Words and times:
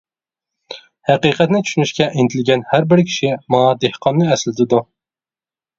ھەقىقەتنى 1.09 1.61
چۈشىنىشكە 1.67 2.07
ئىنتىلگەن 2.23 2.65
ھەر 2.73 2.89
بىر 2.95 3.05
كىشى 3.11 3.33
ماڭا 3.57 3.79
دېھقاننى 3.87 4.29
ئەسلىتىدۇ. 4.33 4.87